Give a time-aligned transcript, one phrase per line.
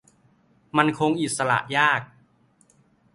[0.77, 2.01] มันคงอิสระยาก